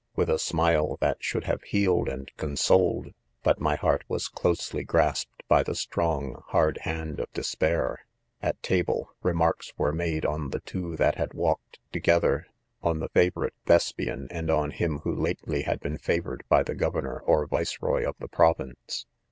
[0.15, 2.31] with a smile that should have^ healed and.
[2.35, 4.83] cons61ed,.but my heart was closely!
[4.83, 8.03] grasped by the strong hard hand of despair.
[8.41, 12.53] ■'■',•' 'o «•/''■ *Jk% table, remarks were made on/_|h1e two that had walked together j
[12.81, 14.97] on the favorite Thes pian, and on him.
[15.03, 19.05] who lately had been favored by the governor or viceroy, of the provin ce.